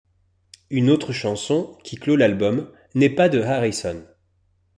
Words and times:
Une 0.71 0.89
autre 0.89 1.13
chanson, 1.13 1.77
qui 1.83 1.95
clôt 1.95 2.15
l'album, 2.15 2.71
n'est 2.95 3.11
pas 3.11 3.29
de 3.29 3.39
Harrison. 3.39 4.03